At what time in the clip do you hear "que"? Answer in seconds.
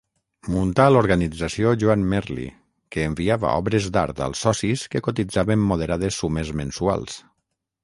2.95-3.05, 4.95-5.05